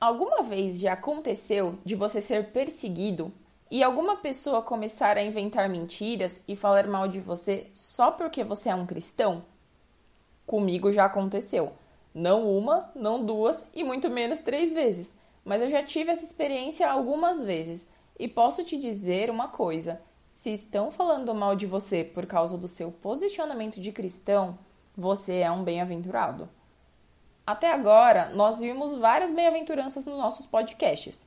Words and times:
Alguma 0.00 0.42
vez 0.42 0.80
já 0.80 0.94
aconteceu 0.94 1.78
de 1.84 1.94
você 1.94 2.22
ser 2.22 2.52
perseguido 2.52 3.30
e 3.70 3.82
alguma 3.82 4.16
pessoa 4.16 4.62
começar 4.62 5.18
a 5.18 5.22
inventar 5.22 5.68
mentiras 5.68 6.42
e 6.48 6.56
falar 6.56 6.86
mal 6.86 7.06
de 7.06 7.20
você 7.20 7.66
só 7.74 8.10
porque 8.10 8.42
você 8.42 8.70
é 8.70 8.74
um 8.74 8.86
cristão? 8.86 9.44
Comigo 10.46 10.90
já 10.90 11.04
aconteceu. 11.04 11.74
Não 12.14 12.50
uma, 12.50 12.90
não 12.96 13.22
duas 13.22 13.66
e 13.74 13.84
muito 13.84 14.08
menos 14.08 14.38
três 14.38 14.72
vezes. 14.72 15.14
Mas 15.44 15.60
eu 15.60 15.68
já 15.68 15.82
tive 15.82 16.10
essa 16.10 16.24
experiência 16.24 16.90
algumas 16.90 17.44
vezes 17.44 17.90
e 18.18 18.26
posso 18.26 18.64
te 18.64 18.78
dizer 18.78 19.28
uma 19.28 19.48
coisa: 19.48 20.00
se 20.26 20.50
estão 20.50 20.90
falando 20.90 21.34
mal 21.34 21.54
de 21.54 21.66
você 21.66 22.02
por 22.02 22.24
causa 22.24 22.56
do 22.56 22.68
seu 22.68 22.90
posicionamento 22.90 23.78
de 23.78 23.92
cristão, 23.92 24.58
você 24.96 25.40
é 25.40 25.50
um 25.50 25.62
bem-aventurado. 25.62 26.48
Até 27.50 27.72
agora, 27.72 28.30
nós 28.32 28.60
vimos 28.60 28.94
várias 28.94 29.32
bem-aventuranças 29.32 30.06
nos 30.06 30.16
nossos 30.16 30.46
podcasts. 30.46 31.26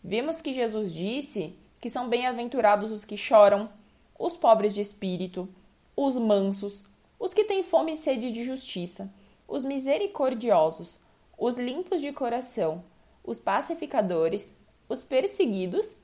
Vimos 0.00 0.40
que 0.40 0.52
Jesus 0.52 0.94
disse 0.94 1.58
que 1.80 1.90
são 1.90 2.08
bem-aventurados 2.08 2.92
os 2.92 3.04
que 3.04 3.16
choram, 3.16 3.68
os 4.16 4.36
pobres 4.36 4.72
de 4.72 4.80
espírito, 4.80 5.48
os 5.96 6.16
mansos, 6.16 6.84
os 7.18 7.34
que 7.34 7.42
têm 7.42 7.64
fome 7.64 7.94
e 7.94 7.96
sede 7.96 8.30
de 8.30 8.44
justiça, 8.44 9.12
os 9.48 9.64
misericordiosos, 9.64 10.98
os 11.36 11.58
limpos 11.58 12.00
de 12.00 12.12
coração, 12.12 12.84
os 13.24 13.40
pacificadores, 13.40 14.56
os 14.88 15.02
perseguidos. 15.02 15.96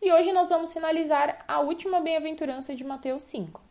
E 0.00 0.12
hoje 0.12 0.32
nós 0.32 0.48
vamos 0.48 0.72
finalizar 0.72 1.44
a 1.48 1.58
última 1.58 2.00
bem-aventurança 2.00 2.72
de 2.72 2.84
Mateus 2.84 3.24
5. 3.24 3.67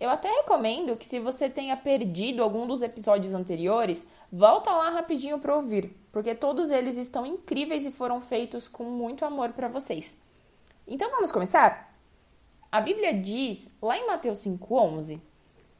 Eu 0.00 0.08
até 0.10 0.30
recomendo 0.30 0.96
que 0.96 1.04
se 1.04 1.20
você 1.20 1.50
tenha 1.50 1.76
perdido 1.76 2.42
algum 2.42 2.66
dos 2.66 2.80
episódios 2.80 3.34
anteriores, 3.34 4.06
Volta 4.32 4.70
lá 4.70 4.90
rapidinho 4.90 5.40
para 5.40 5.56
ouvir, 5.56 5.92
porque 6.12 6.36
todos 6.36 6.70
eles 6.70 6.96
estão 6.96 7.26
incríveis 7.26 7.84
e 7.84 7.90
foram 7.90 8.20
feitos 8.20 8.68
com 8.68 8.84
muito 8.84 9.24
amor 9.24 9.48
para 9.48 9.66
vocês. 9.66 10.16
Então 10.86 11.10
vamos 11.10 11.32
começar? 11.32 11.92
A 12.70 12.80
Bíblia 12.80 13.12
diz, 13.12 13.68
lá 13.82 13.98
em 13.98 14.06
Mateus 14.06 14.38
5:11, 14.38 15.20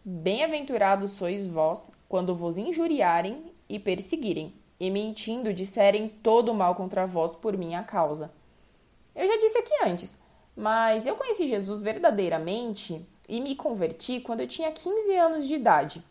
Bem-aventurados 0.05 1.13
sois 1.13 1.47
vós 1.47 1.93
quando 2.09 2.35
vos 2.35 2.59
injuriarem 2.59 3.53
e 3.69 3.79
perseguirem, 3.79 4.53
e 4.81 4.91
mentindo 4.91 5.55
disserem 5.55 6.09
todo 6.09 6.51
o 6.51 6.55
mal 6.55 6.75
contra 6.75 7.07
vós 7.07 7.37
por 7.37 7.57
minha 7.57 7.85
causa. 7.85 8.33
Eu 9.15 9.29
já 9.29 9.37
disse 9.37 9.59
aqui 9.59 9.75
antes, 9.85 10.21
mas 10.57 11.07
eu 11.07 11.15
conheci 11.15 11.47
Jesus 11.47 11.81
verdadeiramente 11.81 13.07
e 13.31 13.41
me 13.41 13.55
converti 13.55 14.19
quando 14.19 14.41
eu 14.41 14.49
tinha 14.49 14.73
15 14.73 15.17
anos 15.17 15.47
de 15.47 15.55
idade. 15.55 16.05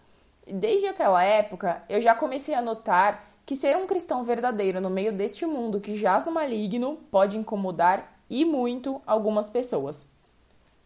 Desde 0.48 0.88
aquela 0.88 1.22
época, 1.22 1.84
eu 1.90 2.00
já 2.00 2.16
comecei 2.16 2.56
a 2.56 2.62
notar 2.62 3.30
que 3.46 3.58
ser 3.58 3.76
um 3.76 3.86
cristão 3.86 4.24
verdadeiro 4.24 4.80
no 4.80 4.90
meio 4.90 5.12
deste 5.12 5.46
mundo 5.46 5.82
que 5.82 5.98
jaz 5.98 6.26
no 6.26 6.32
maligno 6.32 6.98
pode 7.12 7.38
incomodar 7.38 8.18
e 8.30 8.46
muito 8.46 9.02
algumas 9.06 9.50
pessoas. 9.50 10.08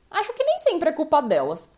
Acho 0.10 0.34
que 0.34 0.44
nem 0.44 0.58
sempre 0.60 0.90
é 0.90 0.92
culpa 0.92 1.22
delas. 1.22 1.70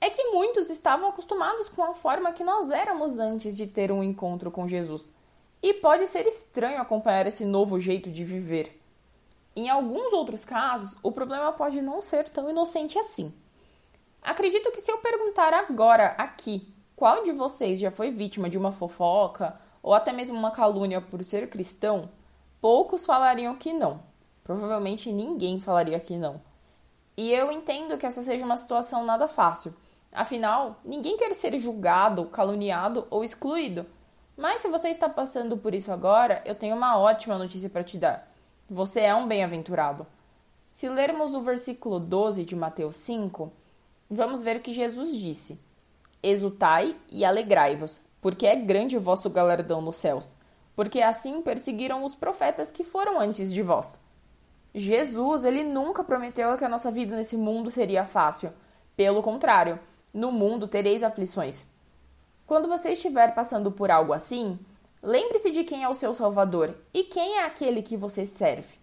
É 0.00 0.08
que 0.08 0.30
muitos 0.30 0.70
estavam 0.70 1.10
acostumados 1.10 1.68
com 1.68 1.82
a 1.84 1.92
forma 1.92 2.32
que 2.32 2.42
nós 2.42 2.70
éramos 2.70 3.18
antes 3.18 3.54
de 3.54 3.66
ter 3.66 3.92
um 3.92 4.02
encontro 4.02 4.50
com 4.50 4.66
Jesus. 4.66 5.14
E 5.62 5.74
pode 5.74 6.06
ser 6.06 6.26
estranho 6.26 6.80
acompanhar 6.80 7.26
esse 7.26 7.44
novo 7.44 7.78
jeito 7.78 8.10
de 8.10 8.24
viver. 8.24 8.80
Em 9.54 9.68
alguns 9.68 10.14
outros 10.14 10.42
casos, 10.42 10.96
o 11.02 11.12
problema 11.12 11.52
pode 11.52 11.82
não 11.82 12.00
ser 12.00 12.30
tão 12.30 12.48
inocente 12.48 12.98
assim. 12.98 13.30
Acredito 14.22 14.70
que 14.72 14.80
se 14.80 14.90
eu 14.90 14.98
perguntar 14.98 15.54
agora, 15.54 16.14
aqui, 16.18 16.72
qual 16.94 17.22
de 17.22 17.32
vocês 17.32 17.80
já 17.80 17.90
foi 17.90 18.10
vítima 18.10 18.50
de 18.50 18.58
uma 18.58 18.72
fofoca 18.72 19.58
ou 19.82 19.94
até 19.94 20.12
mesmo 20.12 20.36
uma 20.38 20.50
calúnia 20.50 21.00
por 21.00 21.24
ser 21.24 21.48
cristão? 21.48 22.10
Poucos 22.60 23.06
falariam 23.06 23.56
que 23.56 23.72
não. 23.72 24.02
Provavelmente 24.44 25.12
ninguém 25.12 25.60
falaria 25.60 25.98
que 25.98 26.18
não. 26.18 26.42
E 27.16 27.32
eu 27.32 27.50
entendo 27.50 27.96
que 27.96 28.04
essa 28.04 28.22
seja 28.22 28.44
uma 28.44 28.56
situação 28.56 29.04
nada 29.04 29.26
fácil. 29.26 29.74
Afinal, 30.12 30.80
ninguém 30.84 31.16
quer 31.16 31.32
ser 31.34 31.58
julgado, 31.58 32.26
caluniado 32.26 33.06
ou 33.10 33.24
excluído. 33.24 33.86
Mas 34.36 34.60
se 34.60 34.68
você 34.68 34.88
está 34.88 35.08
passando 35.08 35.56
por 35.56 35.74
isso 35.74 35.92
agora, 35.92 36.42
eu 36.44 36.54
tenho 36.54 36.74
uma 36.76 36.98
ótima 36.98 37.38
notícia 37.38 37.70
para 37.70 37.84
te 37.84 37.96
dar. 37.96 38.30
Você 38.68 39.00
é 39.00 39.14
um 39.14 39.28
bem-aventurado. 39.28 40.06
Se 40.70 40.88
lermos 40.88 41.34
o 41.34 41.42
versículo 41.42 41.98
12 41.98 42.44
de 42.44 42.56
Mateus 42.56 42.96
5, 42.96 43.52
vamos 44.10 44.42
ver 44.42 44.60
que 44.60 44.74
Jesus 44.74 45.16
disse: 45.16 45.60
Exultai 46.22 46.96
e 47.08 47.24
alegrai-vos, 47.24 48.00
porque 48.20 48.46
é 48.46 48.56
grande 48.56 48.96
o 48.96 49.00
vosso 49.00 49.30
galardão 49.30 49.80
nos 49.80 49.96
céus, 49.96 50.36
porque 50.74 51.00
assim 51.00 51.40
perseguiram 51.40 52.04
os 52.04 52.14
profetas 52.14 52.70
que 52.70 52.82
foram 52.82 53.20
antes 53.20 53.52
de 53.52 53.62
vós. 53.62 54.00
Jesus, 54.74 55.44
ele 55.44 55.64
nunca 55.64 56.04
prometeu 56.04 56.56
que 56.56 56.64
a 56.64 56.68
nossa 56.68 56.90
vida 56.90 57.16
nesse 57.16 57.36
mundo 57.36 57.70
seria 57.70 58.04
fácil. 58.04 58.52
Pelo 58.96 59.22
contrário, 59.22 59.80
no 60.12 60.30
mundo 60.30 60.68
tereis 60.68 61.02
aflições. 61.02 61.64
Quando 62.46 62.68
você 62.68 62.90
estiver 62.90 63.34
passando 63.34 63.72
por 63.72 63.90
algo 63.90 64.12
assim, 64.12 64.58
lembre-se 65.02 65.50
de 65.50 65.64
quem 65.64 65.82
é 65.82 65.88
o 65.88 65.94
seu 65.94 66.12
Salvador 66.14 66.74
e 66.92 67.04
quem 67.04 67.38
é 67.38 67.44
aquele 67.44 67.82
que 67.82 67.96
você 67.96 68.26
serve. 68.26 68.78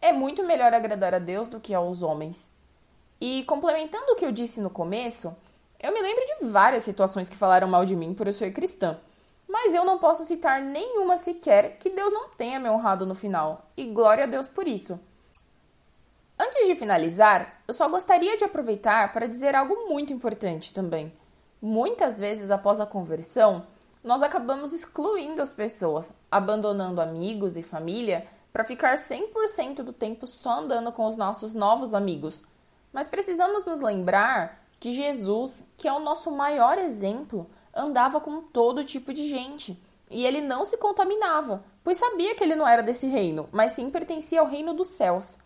É 0.00 0.12
muito 0.12 0.44
melhor 0.44 0.72
agradar 0.72 1.14
a 1.14 1.18
Deus 1.18 1.48
do 1.48 1.60
que 1.60 1.74
aos 1.74 2.02
homens. 2.02 2.48
E 3.20 3.42
complementando 3.44 4.12
o 4.12 4.16
que 4.16 4.24
eu 4.24 4.32
disse 4.32 4.60
no 4.60 4.70
começo, 4.70 5.36
eu 5.80 5.92
me 5.92 6.00
lembro 6.00 6.24
de 6.24 6.46
várias 6.46 6.84
situações 6.84 7.28
que 7.28 7.36
falaram 7.36 7.68
mal 7.68 7.84
de 7.84 7.96
mim 7.96 8.14
por 8.14 8.26
eu 8.26 8.32
ser 8.32 8.52
cristã, 8.52 8.98
mas 9.48 9.74
eu 9.74 9.84
não 9.84 9.98
posso 9.98 10.24
citar 10.24 10.60
nenhuma 10.60 11.16
sequer 11.16 11.78
que 11.78 11.90
Deus 11.90 12.12
não 12.12 12.28
tenha 12.28 12.60
me 12.60 12.68
honrado 12.68 13.06
no 13.06 13.14
final, 13.14 13.70
e 13.76 13.84
glória 13.84 14.24
a 14.24 14.26
Deus 14.26 14.46
por 14.46 14.68
isso. 14.68 15.00
Antes 16.38 16.68
de 16.68 16.76
finalizar, 16.76 17.62
eu 17.66 17.74
só 17.74 17.88
gostaria 17.88 18.36
de 18.36 18.44
aproveitar 18.44 19.12
para 19.12 19.26
dizer 19.26 19.56
algo 19.56 19.88
muito 19.88 20.12
importante 20.12 20.72
também. 20.72 21.12
Muitas 21.60 22.20
vezes 22.20 22.50
após 22.52 22.78
a 22.78 22.86
conversão, 22.86 23.66
nós 24.04 24.22
acabamos 24.22 24.72
excluindo 24.72 25.42
as 25.42 25.50
pessoas, 25.50 26.14
abandonando 26.30 27.00
amigos 27.00 27.56
e 27.56 27.62
família 27.64 28.28
para 28.52 28.62
ficar 28.62 28.94
100% 28.94 29.82
do 29.82 29.92
tempo 29.92 30.26
só 30.28 30.60
andando 30.60 30.92
com 30.92 31.06
os 31.06 31.16
nossos 31.16 31.52
novos 31.52 31.92
amigos. 31.92 32.42
Mas 32.98 33.06
precisamos 33.06 33.64
nos 33.64 33.80
lembrar 33.80 34.60
que 34.80 34.92
Jesus, 34.92 35.62
que 35.76 35.86
é 35.86 35.92
o 35.92 36.00
nosso 36.00 36.32
maior 36.32 36.78
exemplo, 36.78 37.48
andava 37.72 38.20
com 38.20 38.42
todo 38.42 38.84
tipo 38.84 39.14
de 39.14 39.28
gente 39.28 39.80
e 40.10 40.26
ele 40.26 40.40
não 40.40 40.64
se 40.64 40.76
contaminava, 40.78 41.62
pois 41.84 41.96
sabia 41.96 42.34
que 42.34 42.42
ele 42.42 42.56
não 42.56 42.66
era 42.66 42.82
desse 42.82 43.06
reino, 43.06 43.48
mas 43.52 43.70
sim 43.70 43.88
pertencia 43.88 44.40
ao 44.40 44.48
reino 44.48 44.74
dos 44.74 44.88
céus. 44.88 45.38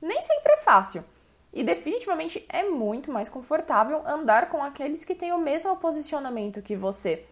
Nem 0.00 0.22
sempre 0.22 0.54
é 0.54 0.56
fácil, 0.62 1.04
e 1.52 1.62
definitivamente 1.62 2.42
é 2.48 2.62
muito 2.70 3.12
mais 3.12 3.28
confortável 3.28 4.02
andar 4.06 4.48
com 4.48 4.64
aqueles 4.64 5.04
que 5.04 5.14
têm 5.14 5.34
o 5.34 5.38
mesmo 5.38 5.76
posicionamento 5.76 6.62
que 6.62 6.74
você. 6.74 7.26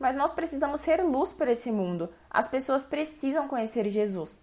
Mas 0.00 0.16
nós 0.16 0.32
precisamos 0.32 0.80
ser 0.80 1.00
luz 1.04 1.32
para 1.32 1.52
esse 1.52 1.70
mundo. 1.70 2.12
As 2.28 2.48
pessoas 2.48 2.82
precisam 2.82 3.46
conhecer 3.46 3.88
Jesus. 3.88 4.42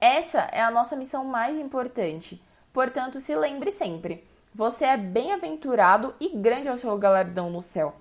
Essa 0.00 0.42
é 0.52 0.60
a 0.60 0.70
nossa 0.70 0.94
missão 0.94 1.24
mais 1.24 1.58
importante. 1.58 2.40
Portanto, 2.78 3.18
se 3.18 3.34
lembre 3.34 3.72
sempre: 3.72 4.24
você 4.54 4.84
é 4.84 4.96
bem-aventurado 4.96 6.14
e 6.20 6.28
grande 6.28 6.68
é 6.68 6.72
o 6.72 6.78
seu 6.78 6.96
galardão 6.96 7.50
no 7.50 7.60
céu. 7.60 7.92